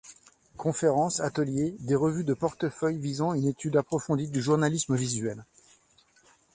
Conférences, 0.57 1.19
ateliers, 1.19 1.75
des 1.81 1.93
revues 1.93 2.23
de 2.23 2.33
portefeuille 2.33 2.97
visant 2.97 3.35
une 3.35 3.45
étude 3.45 3.77
approfondie 3.77 4.29
du 4.29 4.41
journalisme 4.41 4.95
visuel. 4.95 5.45